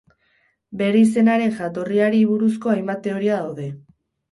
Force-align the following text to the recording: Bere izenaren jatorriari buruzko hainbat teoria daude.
Bere 0.79 1.03
izenaren 1.07 1.53
jatorriari 1.59 2.23
buruzko 2.33 2.75
hainbat 2.77 3.07
teoria 3.09 3.39
daude. 3.45 3.71